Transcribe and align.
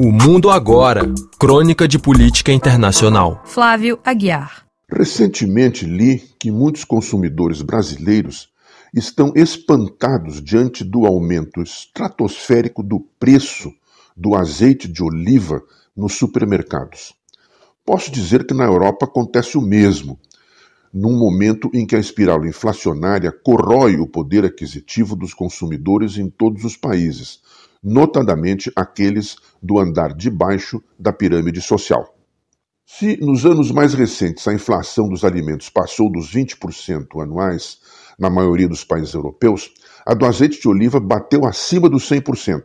O 0.00 0.12
Mundo 0.12 0.48
Agora 0.48 1.12
Crônica 1.40 1.88
de 1.88 1.98
Política 1.98 2.52
Internacional. 2.52 3.42
Flávio 3.44 3.98
Aguiar. 4.04 4.64
Recentemente 4.88 5.84
li 5.84 6.22
que 6.38 6.52
muitos 6.52 6.84
consumidores 6.84 7.62
brasileiros 7.62 8.48
estão 8.94 9.32
espantados 9.34 10.40
diante 10.40 10.84
do 10.84 11.04
aumento 11.04 11.60
estratosférico 11.60 12.80
do 12.80 13.00
preço 13.18 13.72
do 14.16 14.36
azeite 14.36 14.86
de 14.86 15.02
oliva 15.02 15.60
nos 15.96 16.14
supermercados. 16.14 17.12
Posso 17.84 18.12
dizer 18.12 18.46
que 18.46 18.54
na 18.54 18.66
Europa 18.66 19.04
acontece 19.04 19.58
o 19.58 19.60
mesmo, 19.60 20.16
num 20.94 21.18
momento 21.18 21.68
em 21.74 21.84
que 21.84 21.96
a 21.96 21.98
espiral 21.98 22.46
inflacionária 22.46 23.32
corrói 23.32 23.96
o 23.96 24.06
poder 24.06 24.44
aquisitivo 24.44 25.16
dos 25.16 25.34
consumidores 25.34 26.18
em 26.18 26.30
todos 26.30 26.62
os 26.62 26.76
países, 26.76 27.40
notadamente 27.82 28.72
aqueles 28.74 29.36
do 29.62 29.78
andar 29.78 30.14
de 30.14 30.30
baixo 30.30 30.82
da 30.98 31.12
pirâmide 31.12 31.60
social. 31.60 32.14
Se 32.86 33.18
nos 33.18 33.44
anos 33.44 33.70
mais 33.70 33.92
recentes 33.92 34.48
a 34.48 34.54
inflação 34.54 35.08
dos 35.08 35.24
alimentos 35.24 35.68
passou 35.68 36.10
dos 36.10 36.32
20% 36.32 37.22
anuais 37.22 37.78
na 38.18 38.30
maioria 38.30 38.68
dos 38.68 38.82
países 38.82 39.14
europeus, 39.14 39.70
a 40.06 40.14
do 40.14 40.24
azeite 40.24 40.60
de 40.60 40.68
oliva 40.68 40.98
bateu 40.98 41.44
acima 41.44 41.88
dos 41.88 42.08
100%. 42.08 42.62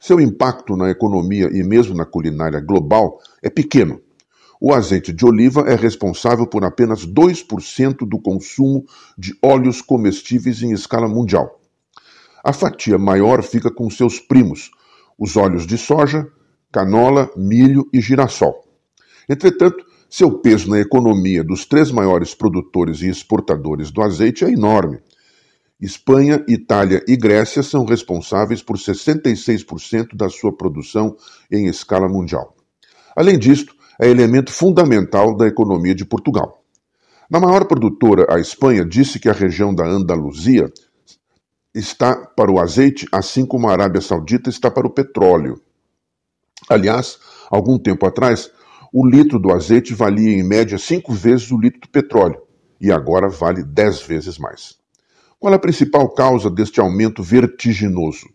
Seu 0.00 0.20
impacto 0.20 0.76
na 0.76 0.88
economia 0.88 1.50
e 1.52 1.64
mesmo 1.64 1.96
na 1.96 2.06
culinária 2.06 2.60
global 2.60 3.18
é 3.42 3.50
pequeno. 3.50 4.00
O 4.60 4.72
azeite 4.72 5.12
de 5.12 5.26
oliva 5.26 5.62
é 5.62 5.74
responsável 5.74 6.46
por 6.46 6.64
apenas 6.64 7.04
2% 7.04 8.08
do 8.08 8.20
consumo 8.20 8.84
de 9.16 9.36
óleos 9.42 9.82
comestíveis 9.82 10.62
em 10.62 10.72
escala 10.72 11.08
mundial. 11.08 11.57
A 12.44 12.52
fatia 12.52 12.98
maior 12.98 13.42
fica 13.42 13.70
com 13.70 13.90
seus 13.90 14.20
primos, 14.20 14.70
os 15.18 15.36
óleos 15.36 15.66
de 15.66 15.76
soja, 15.76 16.26
canola, 16.72 17.30
milho 17.36 17.88
e 17.92 18.00
girassol. 18.00 18.64
Entretanto, 19.28 19.84
seu 20.08 20.38
peso 20.38 20.70
na 20.70 20.80
economia 20.80 21.44
dos 21.44 21.66
três 21.66 21.90
maiores 21.90 22.34
produtores 22.34 23.02
e 23.02 23.08
exportadores 23.08 23.90
do 23.90 24.02
azeite 24.02 24.44
é 24.44 24.50
enorme. 24.50 24.98
Espanha, 25.80 26.42
Itália 26.48 27.04
e 27.06 27.16
Grécia 27.16 27.62
são 27.62 27.84
responsáveis 27.84 28.62
por 28.62 28.76
66% 28.76 30.16
da 30.16 30.28
sua 30.28 30.56
produção 30.56 31.14
em 31.50 31.66
escala 31.66 32.08
mundial. 32.08 32.56
Além 33.14 33.38
disto, 33.38 33.74
é 34.00 34.08
elemento 34.08 34.50
fundamental 34.50 35.36
da 35.36 35.46
economia 35.46 35.94
de 35.94 36.04
Portugal. 36.04 36.62
Na 37.30 37.38
maior 37.38 37.66
produtora, 37.66 38.26
a 38.30 38.40
Espanha 38.40 38.84
disse 38.84 39.20
que 39.20 39.28
a 39.28 39.32
região 39.32 39.74
da 39.74 39.86
Andaluzia 39.86 40.72
está 41.78 42.14
para 42.14 42.50
o 42.50 42.58
azeite, 42.58 43.06
assim 43.12 43.46
como 43.46 43.68
a 43.68 43.72
Arábia 43.72 44.00
Saudita 44.00 44.50
está 44.50 44.70
para 44.70 44.86
o 44.86 44.90
petróleo. 44.90 45.60
Aliás, 46.68 47.18
algum 47.50 47.78
tempo 47.78 48.04
atrás, 48.04 48.50
o 48.92 49.06
litro 49.06 49.38
do 49.38 49.52
azeite 49.52 49.94
valia 49.94 50.36
em 50.36 50.42
média 50.42 50.78
cinco 50.78 51.12
vezes 51.12 51.50
o 51.50 51.58
litro 51.58 51.80
do 51.80 51.88
petróleo, 51.88 52.40
e 52.80 52.90
agora 52.90 53.28
vale 53.28 53.62
dez 53.62 54.00
vezes 54.00 54.38
mais. 54.38 54.76
Qual 55.38 55.54
a 55.54 55.58
principal 55.58 56.08
causa 56.12 56.50
deste 56.50 56.80
aumento 56.80 57.22
vertiginoso? 57.22 58.26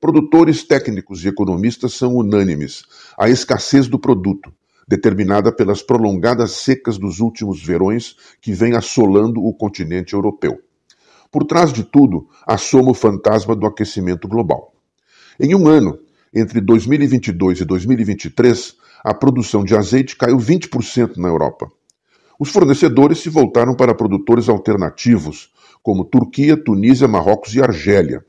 Produtores, 0.00 0.62
técnicos 0.62 1.24
e 1.24 1.28
economistas 1.28 1.94
são 1.94 2.14
unânimes: 2.14 2.84
a 3.18 3.28
escassez 3.28 3.88
do 3.88 3.98
produto, 3.98 4.52
determinada 4.86 5.50
pelas 5.50 5.82
prolongadas 5.82 6.52
secas 6.52 6.98
dos 6.98 7.18
últimos 7.18 7.62
verões 7.62 8.14
que 8.40 8.52
vem 8.52 8.76
assolando 8.76 9.42
o 9.42 9.52
continente 9.52 10.12
europeu. 10.12 10.60
Por 11.30 11.44
trás 11.44 11.72
de 11.72 11.84
tudo, 11.84 12.28
assoma 12.46 12.90
o 12.90 12.94
fantasma 12.94 13.54
do 13.54 13.66
aquecimento 13.66 14.28
global. 14.28 14.72
Em 15.38 15.54
um 15.54 15.68
ano, 15.68 15.98
entre 16.34 16.60
2022 16.60 17.60
e 17.60 17.64
2023, 17.64 18.74
a 19.04 19.14
produção 19.14 19.64
de 19.64 19.76
azeite 19.76 20.16
caiu 20.16 20.36
20% 20.36 21.16
na 21.16 21.28
Europa. 21.28 21.70
Os 22.38 22.50
fornecedores 22.50 23.18
se 23.18 23.30
voltaram 23.30 23.74
para 23.74 23.94
produtores 23.94 24.48
alternativos, 24.48 25.50
como 25.82 26.04
Turquia, 26.04 26.56
Tunísia, 26.56 27.08
Marrocos 27.08 27.54
e 27.54 27.62
Argélia. 27.62 28.24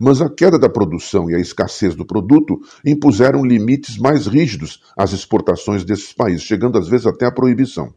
Mas 0.00 0.22
a 0.22 0.30
queda 0.30 0.58
da 0.58 0.68
produção 0.68 1.28
e 1.28 1.34
a 1.34 1.40
escassez 1.40 1.96
do 1.96 2.06
produto 2.06 2.60
impuseram 2.84 3.44
limites 3.44 3.98
mais 3.98 4.26
rígidos 4.26 4.80
às 4.96 5.12
exportações 5.12 5.84
desses 5.84 6.12
países, 6.12 6.42
chegando 6.42 6.78
às 6.78 6.86
vezes 6.86 7.06
até 7.06 7.26
à 7.26 7.32
proibição. 7.32 7.92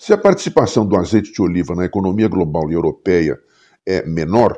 Se 0.00 0.14
a 0.14 0.16
participação 0.16 0.86
do 0.86 0.96
azeite 0.96 1.30
de 1.30 1.42
oliva 1.42 1.74
na 1.74 1.84
economia 1.84 2.26
global 2.26 2.70
e 2.70 2.72
europeia 2.72 3.38
é 3.84 4.02
menor, 4.06 4.56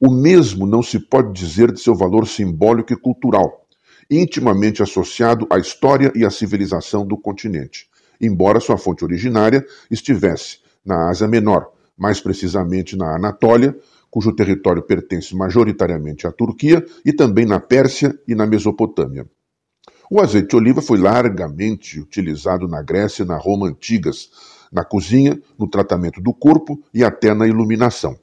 o 0.00 0.08
mesmo 0.08 0.68
não 0.68 0.84
se 0.84 1.00
pode 1.00 1.32
dizer 1.32 1.72
de 1.72 1.80
seu 1.80 1.96
valor 1.96 2.28
simbólico 2.28 2.92
e 2.92 2.96
cultural, 2.96 3.66
intimamente 4.08 4.84
associado 4.84 5.48
à 5.50 5.58
história 5.58 6.12
e 6.14 6.24
à 6.24 6.30
civilização 6.30 7.04
do 7.04 7.18
continente, 7.18 7.88
embora 8.20 8.60
sua 8.60 8.78
fonte 8.78 9.04
originária 9.04 9.66
estivesse 9.90 10.58
na 10.86 11.10
Ásia 11.10 11.26
Menor, 11.26 11.72
mais 11.98 12.20
precisamente 12.20 12.96
na 12.96 13.16
Anatólia, 13.16 13.76
cujo 14.08 14.32
território 14.32 14.80
pertence 14.80 15.34
majoritariamente 15.34 16.24
à 16.24 16.30
Turquia, 16.30 16.86
e 17.04 17.12
também 17.12 17.44
na 17.44 17.58
Pérsia 17.58 18.16
e 18.28 18.34
na 18.36 18.46
Mesopotâmia. 18.46 19.26
O 20.08 20.20
azeite 20.20 20.50
de 20.50 20.56
oliva 20.56 20.80
foi 20.80 20.98
largamente 20.98 21.98
utilizado 21.98 22.68
na 22.68 22.80
Grécia 22.80 23.24
e 23.24 23.26
na 23.26 23.36
Roma 23.36 23.66
antigas, 23.66 24.30
na 24.74 24.84
cozinha, 24.84 25.40
no 25.56 25.68
tratamento 25.68 26.20
do 26.20 26.34
corpo 26.34 26.82
e 26.92 27.04
até 27.04 27.32
na 27.32 27.46
iluminação. 27.46 28.18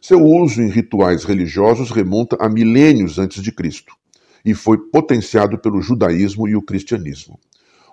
Seu 0.00 0.22
uso 0.24 0.62
em 0.62 0.70
rituais 0.70 1.24
religiosos 1.24 1.90
remonta 1.90 2.36
a 2.40 2.48
milênios 2.48 3.18
antes 3.18 3.42
de 3.42 3.52
Cristo 3.52 3.94
e 4.42 4.54
foi 4.54 4.78
potenciado 4.78 5.58
pelo 5.58 5.82
judaísmo 5.82 6.48
e 6.48 6.56
o 6.56 6.62
cristianismo. 6.62 7.38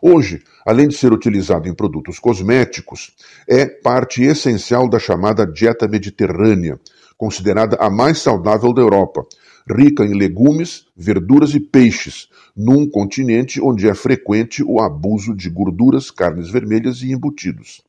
Hoje, 0.01 0.41
além 0.65 0.87
de 0.87 0.95
ser 0.95 1.11
utilizado 1.11 1.67
em 1.67 1.73
produtos 1.73 2.19
cosméticos, 2.19 3.15
é 3.47 3.65
parte 3.65 4.21
essencial 4.21 4.87
da 4.87 4.99
chamada 4.99 5.45
dieta 5.45 5.87
mediterrânea, 5.87 6.79
considerada 7.17 7.77
a 7.77 7.89
mais 7.89 8.19
saudável 8.19 8.73
da 8.73 8.81
Europa, 8.81 9.25
rica 9.69 10.05
em 10.05 10.13
legumes, 10.13 10.85
verduras 10.95 11.53
e 11.53 11.59
peixes, 11.59 12.27
num 12.55 12.89
continente 12.89 13.61
onde 13.61 13.87
é 13.87 13.93
frequente 13.93 14.63
o 14.63 14.79
abuso 14.79 15.35
de 15.35 15.49
gorduras, 15.49 16.11
carnes 16.11 16.49
vermelhas 16.49 17.01
e 17.01 17.11
embutidos. 17.11 17.81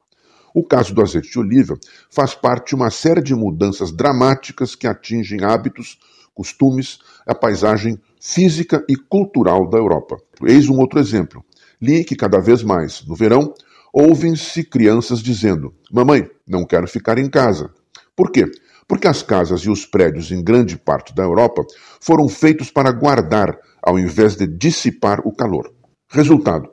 O 0.54 0.62
caso 0.62 0.94
do 0.94 1.02
azeite 1.02 1.30
de 1.30 1.38
oliva 1.38 1.76
faz 2.08 2.34
parte 2.34 2.68
de 2.68 2.74
uma 2.76 2.90
série 2.90 3.20
de 3.20 3.34
mudanças 3.34 3.90
dramáticas 3.90 4.76
que 4.76 4.86
atingem 4.86 5.42
hábitos, 5.44 5.98
costumes, 6.32 6.98
a 7.26 7.34
paisagem 7.34 7.98
física 8.20 8.84
e 8.88 8.96
cultural 8.96 9.68
da 9.68 9.78
Europa. 9.78 10.16
Eis 10.44 10.68
um 10.68 10.78
outro 10.78 11.00
exemplo. 11.00 11.44
Li 11.80 12.04
que 12.04 12.14
cada 12.14 12.40
vez 12.40 12.62
mais, 12.62 13.04
no 13.04 13.16
verão, 13.16 13.52
ouvem-se 13.92 14.62
crianças 14.64 15.20
dizendo: 15.20 15.74
Mamãe, 15.92 16.30
não 16.46 16.64
quero 16.64 16.86
ficar 16.86 17.18
em 17.18 17.28
casa. 17.28 17.70
Por 18.16 18.30
quê? 18.30 18.50
Porque 18.86 19.08
as 19.08 19.22
casas 19.22 19.62
e 19.62 19.70
os 19.70 19.86
prédios 19.86 20.30
em 20.30 20.42
grande 20.42 20.76
parte 20.76 21.14
da 21.14 21.22
Europa 21.22 21.62
foram 22.00 22.28
feitos 22.28 22.70
para 22.70 22.92
guardar, 22.92 23.58
ao 23.82 23.98
invés 23.98 24.36
de 24.36 24.46
dissipar 24.46 25.20
o 25.24 25.34
calor. 25.34 25.72
Resultado: 26.08 26.68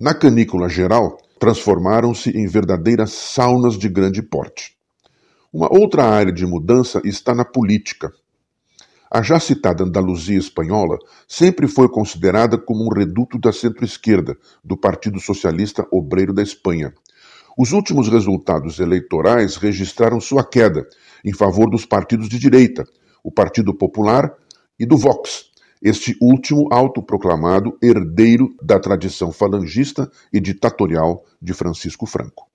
na 0.00 0.14
canícula 0.14 0.68
geral, 0.68 1.18
transformaram-se 1.40 2.30
em 2.30 2.46
verdadeiras 2.46 3.12
saunas 3.12 3.76
de 3.76 3.88
grande 3.88 4.22
porte. 4.22 4.76
Uma 5.52 5.68
outra 5.72 6.04
área 6.04 6.32
de 6.32 6.46
mudança 6.46 7.00
está 7.04 7.34
na 7.34 7.44
política. 7.44 8.12
A 9.10 9.22
já 9.22 9.40
citada 9.40 9.84
Andaluzia 9.84 10.38
espanhola 10.38 10.98
sempre 11.26 11.66
foi 11.66 11.88
considerada 11.88 12.58
como 12.58 12.84
um 12.84 12.92
reduto 12.92 13.38
da 13.38 13.52
centro-esquerda, 13.52 14.36
do 14.62 14.76
Partido 14.76 15.18
Socialista 15.18 15.86
Obreiro 15.90 16.34
da 16.34 16.42
Espanha. 16.42 16.92
Os 17.60 17.72
últimos 17.72 18.08
resultados 18.08 18.78
eleitorais 18.78 19.56
registraram 19.56 20.20
sua 20.20 20.48
queda 20.48 20.88
em 21.24 21.32
favor 21.32 21.68
dos 21.68 21.84
partidos 21.84 22.28
de 22.28 22.38
direita, 22.38 22.84
o 23.20 23.32
Partido 23.32 23.74
Popular 23.74 24.32
e 24.78 24.86
do 24.86 24.96
Vox, 24.96 25.46
este 25.82 26.16
último 26.22 26.68
autoproclamado 26.70 27.76
herdeiro 27.82 28.54
da 28.62 28.78
tradição 28.78 29.32
falangista 29.32 30.08
e 30.32 30.38
ditatorial 30.38 31.24
de 31.42 31.52
Francisco 31.52 32.06
Franco. 32.06 32.47